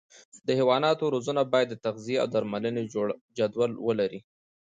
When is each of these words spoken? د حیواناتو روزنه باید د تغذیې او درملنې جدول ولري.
د 0.47 0.47
حیواناتو 0.59 1.11
روزنه 1.15 1.41
باید 1.53 1.67
د 1.71 1.75
تغذیې 1.85 2.17
او 2.21 2.27
درملنې 2.33 2.83
جدول 3.37 3.71
ولري. 3.87 4.19